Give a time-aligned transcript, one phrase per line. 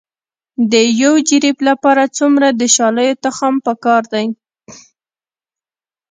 [0.71, 4.25] د یو جریب لپاره څومره د شالیو تخم پکار دی؟